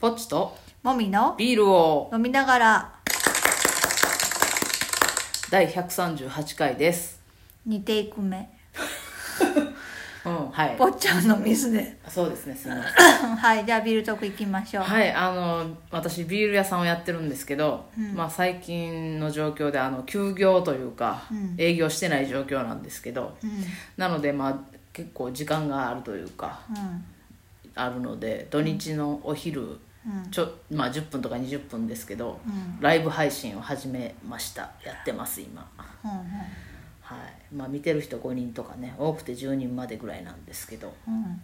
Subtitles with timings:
[0.00, 2.94] ポッチともみのビールを飲みながら
[5.50, 7.20] 第138回です。
[7.68, 8.48] 2テイク目
[10.24, 10.76] うん、はい。
[10.78, 11.98] ぽっちゃんのミスで。
[12.08, 13.36] そうですね、すみません。
[13.36, 14.84] はいじゃあビールトーク行きましょう。
[14.84, 21.24] はい、あの、私ビール屋さんをやってるんですけど、まあ最近の状況で、あの、休業というか、
[21.58, 23.50] 営業してない状況なんですけど、うん。
[23.98, 24.56] なので、まあ
[24.94, 27.04] 結構時間があるというか、うん。
[27.74, 29.80] あるので、土日のお昼、うん
[30.30, 32.80] ちょまあ10分とか20分ですけど、うん。
[32.80, 34.70] ライブ配信を始めました。
[34.84, 35.68] やってます今。
[36.04, 36.10] うん
[37.00, 37.54] はい。
[37.54, 41.40] まあ見てる人5人とかね多くて10人までぐらいなんですけどうん。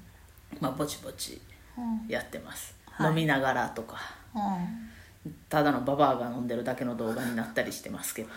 [0.60, 1.40] まあぼちぼち
[1.76, 2.08] うん。
[2.08, 3.10] やってます、はい。
[3.10, 3.98] 飲みながらとか。
[4.34, 5.30] うん。
[5.48, 8.34] ただのババアが飲んでるだけの動画になったりしてますけどね。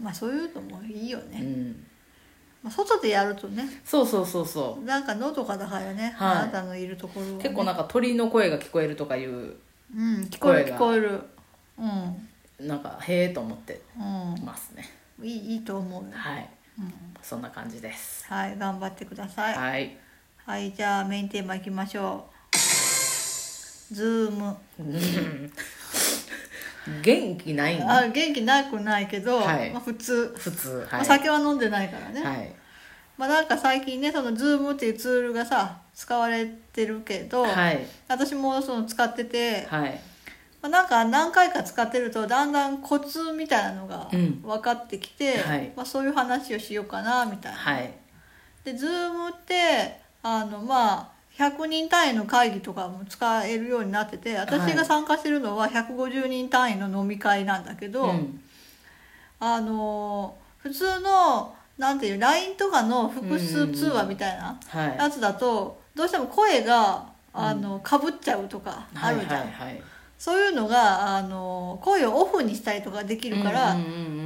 [0.00, 1.86] まあそういうのもいいよね、うん
[2.62, 3.68] まあ、外でやるとね。
[3.84, 6.36] そうそうそうそなんか喉からね、はい。
[6.36, 9.54] あなたのいるところは、うね、結構なんか鳥の声が聞こえるとかいう
[9.94, 11.20] うん聞こえる聞こえる。
[11.78, 12.66] うん。
[12.66, 14.88] なんかへえと思ってうますね。
[15.20, 16.48] んいいいいと思うよ、はい。
[16.78, 18.24] うん、そんな感じです。
[18.28, 19.54] はい頑張ってください。
[19.54, 19.96] はい。
[20.44, 22.32] はいじゃあメインテーマいきましょう。
[23.92, 24.56] ズーム
[27.02, 29.70] 元気ないんあ元気なくないけど、はい。
[29.70, 32.54] まあ、普通、普通まあ、はい酒は飲んでないからね、はい。
[33.16, 37.86] まあなんか最近ねそのズームっていうツールがさ使われてるけど、はい。
[38.08, 40.00] 私もその使ってて、はい。
[40.60, 44.42] まあ、なんか何回か使ってるとだんだんコツみたいなのがうん。
[44.42, 45.72] 分かってきて、はい。
[45.76, 47.58] まあ、そういう話をしようかなみたいな。
[47.58, 47.92] はい。
[48.64, 58.40] でズームってあのまあ100人単位の会議とかも使えるようになってて私が参加してるのは150人単位の飲み会なんだけど、うん。
[59.40, 64.96] あの普通のなんていう LINE とかの複数通話みたいなはい。
[64.96, 69.82] やつだとどうしても声があのかぶっちゃうとかあはいるじゃん、はいはい
[70.22, 73.72] そういうのがあの声をオフにしたりとかできるから、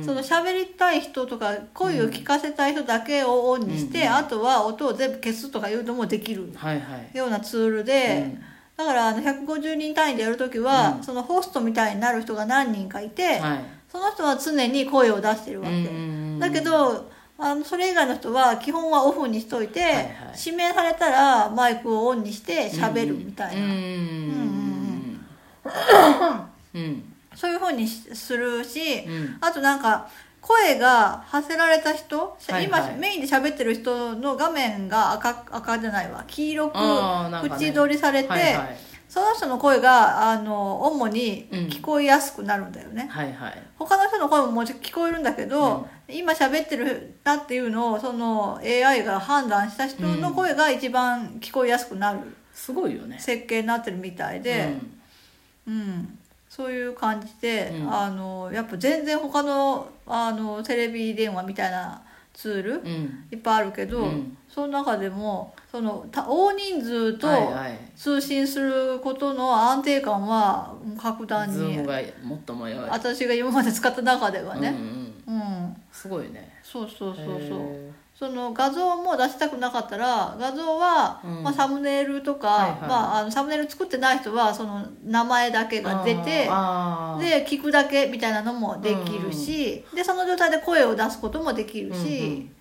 [0.05, 7.17] その喋りたい人とか声を聞かせたい人だけをオンにして、うんうんあとは音を全部消すとかいうのもできるはいはい。
[7.17, 8.43] ようなツールで、うん。
[8.77, 11.03] だからあの150人単位でやるときは、うん。
[11.03, 13.61] そのホストみたいになる人が何人かいて、はい。
[13.91, 17.09] その人は常に声を出してるわけ、だけど
[17.39, 20.07] あのそれ以外の人は基本はオフにしといて、はいはい。
[20.45, 23.71] 指名されたらマイクをオンにして喋るみたいな、うん。
[23.71, 23.73] う
[24.53, 24.56] ん
[26.75, 27.13] うん。
[27.35, 29.39] そういうふうにしするし、うん。
[29.41, 30.09] あとなんか
[30.41, 32.65] 声が発せられた人、はいはい。
[32.65, 36.25] 今メインで喋ってる人の画面が赤赤じゃないわ。
[36.27, 36.79] 黄色く
[37.61, 38.77] 縁取りされて、はいはい。
[39.09, 43.63] その人の声があの主に聞こえやすくなるんだよね、はいはい。
[43.79, 52.19] 他の人の声ももちろん聞こえるんだけど、今喋ってるなっていうのをその AI が判断した人の声が一番聞こえやすくなる。
[52.53, 53.19] すごいよね。
[53.21, 54.96] 設計になってるみたいで、うん
[56.49, 57.93] そういう感じで、うん。
[57.93, 62.87] あのやっぱ全然他のあのテレビ電話みたいなツールうん。
[62.87, 64.37] うんいっぱいあるけど、うん。
[64.49, 67.79] その中でもそのた大人数とはいはい。
[67.97, 72.01] 通信することの安定感は格段にズームが
[72.47, 72.79] 最も良い。
[72.89, 74.75] 私が今まで使った中ではうんうね、ん。
[75.27, 75.77] うん。
[75.93, 76.55] すごいね。
[76.63, 77.33] そうそうそうそう。
[77.35, 81.43] へその画像も出したくなかったら画像は、うん。
[81.43, 82.81] まあ、サムネイルとか、はいはい。
[82.81, 92.56] まあ、あのサムネイル作ってない人はその名前だけーが出てで聞くだけみたいなのもできるし、でその状態で声を出すこともできるし、うんうん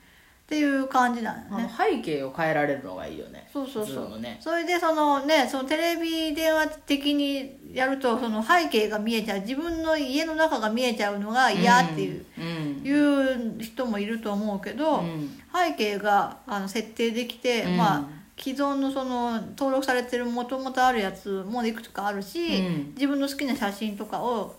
[0.45, 1.72] っていう感じなのあのね。
[1.75, 3.50] 背景を変えられるのがいいよね。
[3.51, 4.19] そうそうそう。
[4.19, 4.38] ね。
[4.39, 12.45] それでそのねそのテレビ電話的にやるとその背景が見えちゃう自分の家の中が見えちゃうのが嫌っていう、うん
[12.85, 15.31] いう人もいると思うけど、うん。
[15.51, 17.78] 背景があの設定できて、うん。
[17.78, 18.05] まあ
[18.38, 24.55] 既存のその登録されてるもともとあるやつもいくつかあるし、うん自分の好きな写真とかを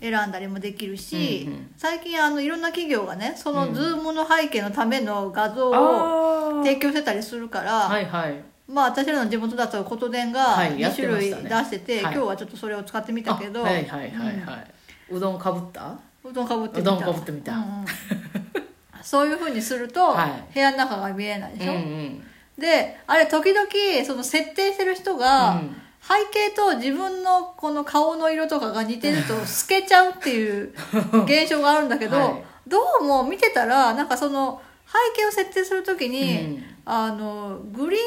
[0.00, 1.70] 選んだりもできるし、うんうん。
[1.76, 8.42] 最近あのいろんな企業がねそのズームの背景のための画像を提供してたりするから、はいはい。
[8.68, 12.14] まあ私らの地元だと琴電がはいや2種類出してて、はい。
[12.14, 14.70] 今日はちょっとそれを使ってみたけど、あはいはいはいはい。
[15.10, 15.98] うどんかぶった？
[16.24, 16.92] うどんかぶってみた。
[16.92, 17.52] うどんかぶってみた。
[17.52, 17.84] うんうん。
[19.02, 20.54] そういうふうにすると、はい。
[20.54, 22.22] 部屋の中が見えないでしょ、うんうん。
[22.58, 23.66] であれ時々
[24.04, 25.76] その設定してる人が、うん
[26.08, 30.72] 背景と自分のこの顔の色とかが似てると透けちゃうっていう
[31.26, 32.44] 現象があるんだけど、はい。
[32.68, 36.64] どうも見てたらなんかその背景を設定するときに、うん。
[36.84, 38.02] あのグリーン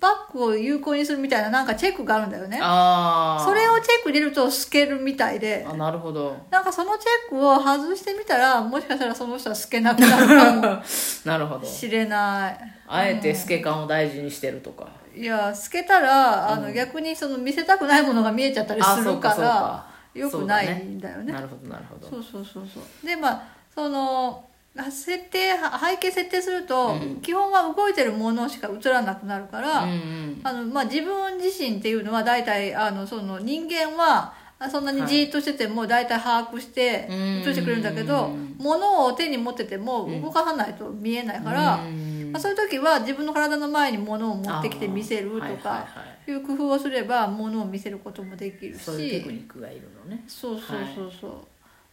[0.00, 2.58] バックを有効にするみたいななんかチェックがあるんだよね。
[2.58, 5.66] それをチェック入れると透けるみたいで。
[5.68, 6.36] あなるほど。
[6.50, 10.82] なんかそのチェックを外してみたらもしかしたらその人は透けなくなるかも。
[11.24, 11.66] なるほど。
[11.66, 12.58] しれない。
[12.86, 14.86] あえて透け感を大事にしてるとか。
[15.14, 21.32] いや透けたらあの、逆にその見せたくないものが見えちゃったりするからよくないんだよね。
[21.32, 22.08] なるほどなるほど。
[22.08, 23.06] そうそうそうそう。
[23.06, 23.42] でまあ
[23.74, 24.44] その
[24.84, 30.40] 設定背景設定すると、基本は動いてるものしか映らなくなるから、うんうん。
[30.42, 37.16] あのまあ、自分自身っていうのは大体あのその人間はあそんなにじーっとしてても大体把握してうん。
[37.40, 42.32] 映してくれるんだけどうん物を手に持ってても動かさないと見えないから、うん。
[42.32, 45.86] まあ、そういう時は自分の体の前に物を持ってきて見せるとかは
[46.26, 48.82] いいう工夫をすれば物を見せることもできるし。
[48.82, 50.24] そういうテクニックがいるのね。
[50.26, 51.32] そうそうそうそう、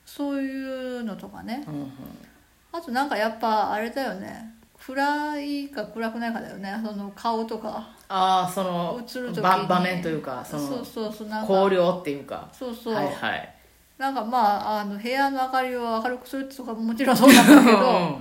[0.06, 1.64] そういうのとかね。
[1.68, 1.92] うんうん
[2.78, 4.54] あとなんかやっぱあれだよね。
[4.86, 6.76] 暗いか暗くないかだよね。
[6.86, 7.88] その顔とか。
[8.08, 9.42] ああその映る時に。
[9.42, 11.54] 場場面というかそのそうそうそうなんか。
[11.54, 12.50] 光量っていうか。
[12.52, 13.56] そうそう、はいはい。
[13.98, 18.20] なんかまああの部屋の明かりを明るくするとかももちろんそうなんだけど、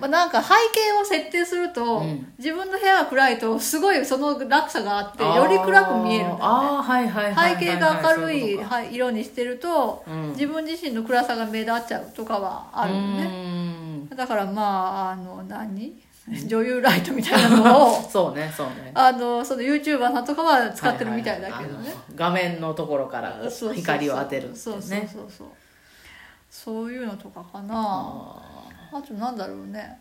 [0.00, 2.32] まあ、なんか背景を設定すると、うん。
[2.38, 8.58] 自分の部屋が暗いとすごいその落差があってより暗く見えるんだよね背景が明るい
[8.92, 10.30] 色にしてると、うん。
[10.30, 13.24] 自分自身の暗さが目立っちゃうとかはあるよね。
[13.24, 16.00] ねだからまああの何？
[16.46, 18.92] 女優ライトみたいなのを そうねそうね。
[18.94, 23.38] あのその YouTuber さんとかは使ってるみたいだけどね、はいはい画面のところから
[23.74, 25.46] 光を当てるってそうそうねそうそう。
[26.50, 27.74] そういうのとかかな。
[27.74, 29.98] ああとなんだろうね。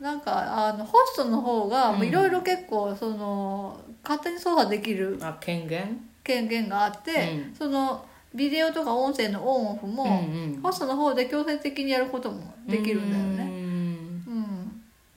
[0.00, 6.00] なんかあのホストの方がいろいろ結構その勝手に操作できるーあ権限？
[6.24, 7.54] 権限があって、うん。
[7.54, 8.04] その
[8.34, 10.60] ビデオとか音声のオンオフも、うんうん。
[10.62, 13.44] ホストの方で強制的にやることもできるんだよね。
[13.44, 13.50] ね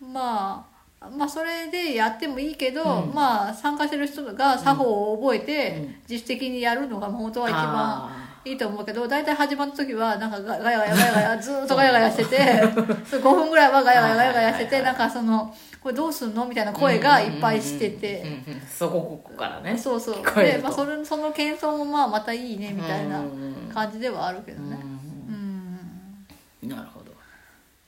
[0.02, 0.68] うん、ま
[1.00, 3.14] あまあそれでやってもいいけど、うん。
[3.14, 5.96] まあ参加してる人が作法を覚えて、うん。
[6.08, 18.24] 自主的にやるのが本当は一番あいいと思うけど大体始まった時はなんかガガヤガヤガヤガヤずーっとガヤガヤしてて5分ぐらいはガヤガヤガヤガヤしててなんかそのこれどうすんのみたいな声がいっぱいしてて。
[18.68, 19.78] そこここからね。
[19.78, 20.16] そうそう。
[20.36, 24.80] で、まあ、それその喧騒もまあまたいいねみたいなうん感じではあるけどね。
[24.82, 26.70] ううんん。
[26.70, 27.12] なるほど。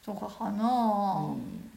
[0.06, 1.70] とかかな、うん。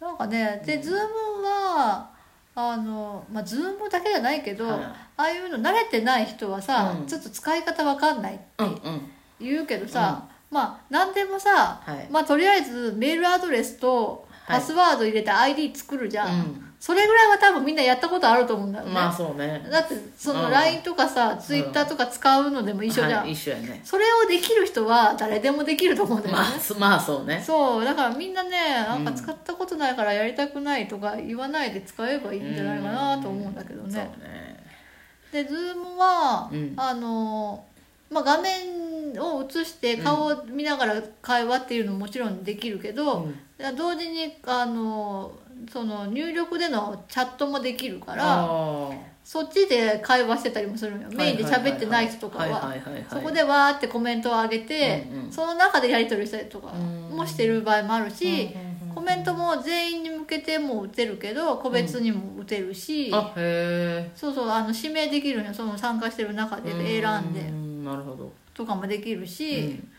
[0.00, 0.98] なんかねでズーム
[1.44, 2.10] は
[2.56, 4.80] あのまあズームだけじゃないけど、はい。
[4.80, 7.06] ああいうの慣れてない人はさ、うん。
[7.06, 9.10] ちょっと使い方わかんないってうんうん。
[9.40, 12.08] 言うけどさ、まあ何でもさ、はい。
[12.10, 14.60] まあとりあえずメールアドレスとはい。
[14.60, 19.66] パスワード入れて ID 作るじゃん、うんそれぐらいは多分みんなやったことあると思うんだよね、まあそうね。
[19.72, 23.32] だってそうのん LINE とかさ、Twitter とか使うのでも一緒じゃん、はい。
[23.32, 27.42] 一緒やねそれをできる人は誰でもできると思うんだよね、まあすまあそうね。
[27.42, 27.84] そう。
[27.86, 34.00] だからみんなねなんか使ったことないからやりたくないとか言わないで使えばいいんじゃないかなと思うんだけどそうね。
[34.22, 34.64] ね
[35.32, 36.74] で Zoom は、うん。
[36.76, 37.64] あの
[38.10, 43.26] まあ、画面を映して顔を見ながら会話っていうのももちろんできるけど、
[43.74, 45.32] 同時にあの
[45.72, 48.48] その入力でのチャットもできるから
[49.24, 51.08] そっちで会話してたりもするのよ。
[51.12, 52.74] メインで喋ってない人とかは。
[53.08, 65.52] そこでわーってコメントを上げて、うんうんその中でやり取りしたりとかうんもしてる場合もあるし、うんうんうんコメントも全員に向けても打てるけど個別にも打てるし、そうそうあの指名できるのよ。
[65.52, 67.40] その参加してる中でえ選んで。
[67.40, 67.84] うん。
[67.84, 68.32] なるほど。
[68.54, 69.90] とかもできるし、うん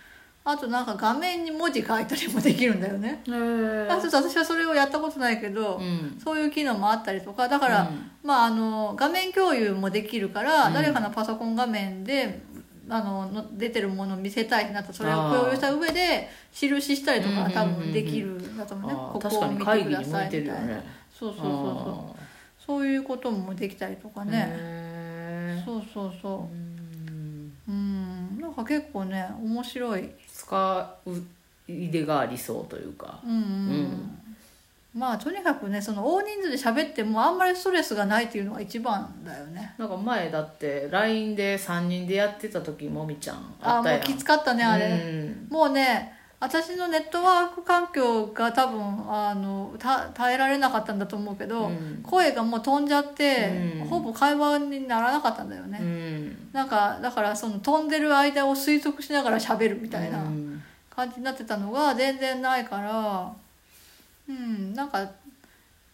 [0.47, 3.23] あとなんか画面に文字書いたりもできるんだよね。
[3.27, 6.21] へえあちょっと私はそれをやったことないけど、うん。
[6.23, 8.11] そういう機能もあったりとかだから、うん。
[8.23, 10.73] まあ、あの画面共有もできるから、うん。
[10.75, 12.43] 誰かのパソコン画面で
[12.87, 20.53] あのの出てるものを見せたいなったらそれを共有した上で印したりとか多分できるんだと思うね、あーここを見てくださいみたいな。
[20.61, 20.83] ね。
[21.11, 22.21] そうそうそうそう。
[22.63, 24.31] そういうこともできたりとかね。
[24.31, 26.53] ね、そうそうそう。
[26.53, 27.53] うん。
[27.67, 28.39] うん。
[28.39, 30.11] なんか結構ね面白い
[30.45, 31.11] 使う
[31.67, 33.19] 入れがありそうというか。
[33.23, 34.19] うんうん、うん。
[34.95, 39.75] まあとにかくねその大人数で喋ってもあんまりストレスがないっていうのが一番だよね。
[39.77, 43.99] なんか前だって LINE で3人でやってた時もみちゃんああったやん。
[43.99, 45.47] もうきつかったねあれ、うん。
[45.49, 52.01] もうね私のネットワーク環境が多分あのた耐えられなかったんだと思うけど、うん。
[52.03, 53.87] 声がもう飛んじゃって、うん。
[53.87, 56.37] ほぼ会話にならなかったんだよね、うん。
[56.51, 60.61] なんかだからその飛んでる間を推測しながら喋るみたいなうん。
[60.93, 63.33] 感じになってたのが全然ないから
[64.29, 65.09] うんなんか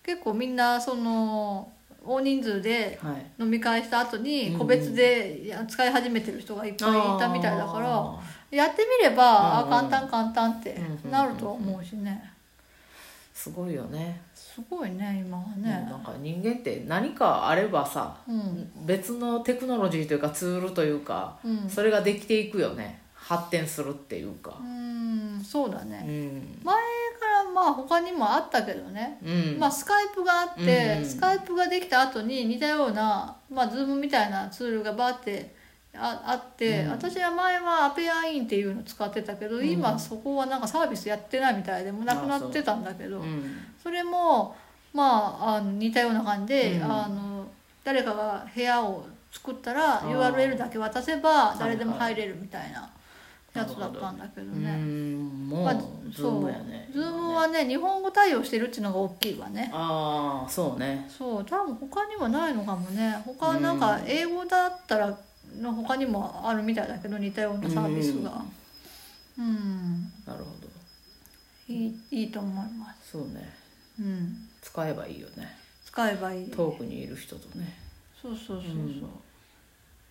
[0.04, 1.72] 結構みんなその
[2.04, 3.26] 大人数ではい。
[3.42, 4.60] 飲み会した後にうん。
[4.60, 8.20] 個別で使い始めてる人がいっぱいいたみたいだから、あ
[8.52, 9.74] やってみれば、うんうん。
[9.74, 14.22] あ簡単簡単ってうんなると思うしね、ーすごいよね。
[14.36, 15.88] すごいね今はね。
[15.90, 18.72] なんか人間って何かあればさうん。
[18.86, 21.70] 別のテクノロジーというかツールというかうん。
[21.70, 23.00] それができていくよね。
[23.16, 24.58] 発展するっていうか。
[24.60, 26.60] うんそうだうね、ん。
[26.64, 29.58] 前からまあ他にもあったけどね、うん。
[29.60, 31.06] まあスカイプがあって、うん。
[31.06, 35.56] スカイプができた後に似たようなまあズームみたいなツールがバーって
[35.96, 36.92] ああって、うん。
[36.92, 39.70] 私は前は appear.in っていうの使ってたけど、うん。
[39.70, 43.58] 今そこはなんかサービスやってないみたいでもうなくなってたんだけど、うん。
[43.82, 44.56] それも
[44.94, 46.84] まああの似たような感じで、うん。
[46.84, 47.48] あの
[47.84, 52.90] 誰かが部屋を作ったら URL だけ渡せばい誰でも入れるみたいな
[53.54, 54.76] やつだったんだけどうね。
[54.76, 55.76] んもう、まあ、
[56.10, 57.04] ズームやねそう。
[57.04, 59.70] ズームはね日本語対応してるっていうのが大きいわね。
[59.74, 61.06] ああそうね。
[61.10, 63.22] そう多分他にはないのかもね。
[63.26, 65.18] 他なんか英語だったら
[65.60, 68.44] の他にもあるみたいだけど似たようなサービスが。
[69.38, 70.68] うん、なるほど。
[71.68, 73.12] いいいいと思います。
[73.12, 73.54] そうね。
[74.00, 74.50] うん。
[74.62, 75.58] 使えばいいよね。
[75.86, 76.52] 使えばいい。
[76.52, 77.78] 遠くにいる人とね。
[78.22, 79.04] そうそうそうそう、うん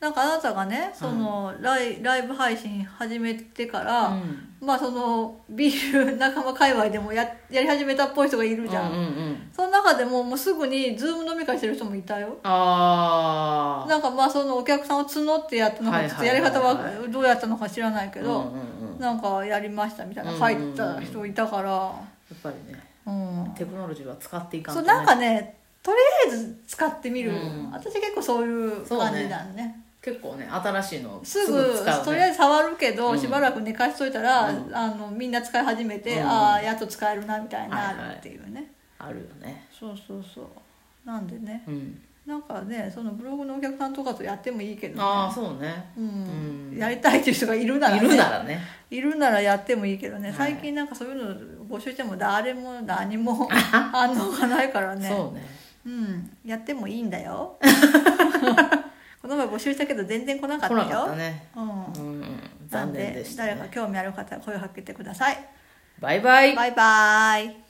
[0.00, 4.46] なんかあなたがねその、ライライブ配信始めてから、うん。
[4.60, 12.38] まあそのビール仲間界隈でもややり始めたっぽい人がいるじゃん、うんうんうんその中でももうすぐにズーム飲み会してる人もいたよ。
[12.42, 16.78] ああなんかまあそのお客さんを募ってやったのかちょっとやり方は
[17.10, 18.56] どうやったのか知らないけど、うんう
[18.90, 21.92] んうん、やなんかやりましたみたいな書いてた人いたから。
[22.34, 23.10] っぱりねう
[23.50, 23.54] ん。
[23.54, 27.70] テクノロジーは使っていかんそうなんかねとりあえず使ってみる、うん。
[27.72, 33.18] 私結構そういう感じなんね結構ね新しいのすぐ使う、ね、とりあえず触るけど、うん。
[33.18, 34.74] しばらく寝かしといたら、うん。
[34.74, 36.26] あのみんな使い始めて、うん。
[36.26, 39.66] ああやっと使えるなみたいになるっていうね、あるよね。
[39.78, 40.46] そうそうそう。
[41.04, 41.62] なんでね。
[41.66, 42.00] うん。
[42.26, 45.92] なんかねそのブログのお客さんとかとやってもいいけど、ね、ああそうね。
[45.96, 46.70] うん。
[46.72, 46.78] うん。
[46.78, 48.60] やりたいっていう人がいるなら、いね、るならね。
[48.90, 50.28] いるならやってもいいけどね。
[50.28, 50.52] はい。
[50.52, 51.34] 最近なんかそういうの
[51.66, 55.08] 募集しても誰も何も 反応がないからね。
[55.08, 55.46] そうね。
[55.84, 56.30] うん。
[56.44, 57.56] やってもいいんだよ。
[57.58, 57.58] こ
[59.30, 61.48] の前募集したけど全然来なかったよ来なかったね。
[61.56, 61.84] うん。
[61.84, 62.24] うん。
[62.68, 65.38] 残念ででした、ね、誰か興味ある方は声をかけてください。
[66.00, 66.54] バイバイ。
[66.54, 67.69] バイバイ